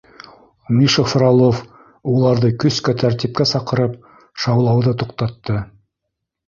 Миша 0.77 1.03
Фролов 1.11 1.59
уларҙы 2.13 2.51
көскә 2.65 2.97
тәртипкә 3.05 3.49
саҡырып, 3.53 3.97
шаулауҙы 4.47 4.97
туҡтатты. 5.05 5.63